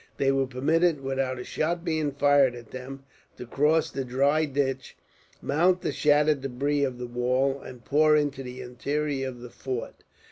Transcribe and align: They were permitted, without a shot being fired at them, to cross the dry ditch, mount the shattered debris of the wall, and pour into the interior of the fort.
They 0.17 0.31
were 0.31 0.47
permitted, 0.47 1.01
without 1.01 1.37
a 1.37 1.43
shot 1.43 1.85
being 1.85 2.11
fired 2.11 2.55
at 2.55 2.71
them, 2.71 3.03
to 3.37 3.45
cross 3.45 3.91
the 3.91 4.03
dry 4.03 4.45
ditch, 4.45 4.97
mount 5.43 5.81
the 5.81 5.91
shattered 5.91 6.41
debris 6.41 6.83
of 6.83 6.97
the 6.97 7.05
wall, 7.05 7.61
and 7.61 7.85
pour 7.85 8.15
into 8.15 8.41
the 8.41 8.61
interior 8.61 9.27
of 9.27 9.41
the 9.41 9.51
fort. 9.51 10.03